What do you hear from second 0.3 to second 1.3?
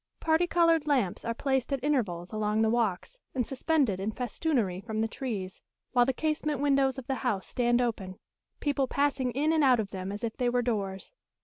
coloured lamps